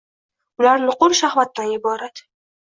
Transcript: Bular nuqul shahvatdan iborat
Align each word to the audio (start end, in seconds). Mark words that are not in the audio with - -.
Bular 0.61 0.81
nuqul 0.85 1.15
shahvatdan 1.19 1.71
iborat 1.77 2.25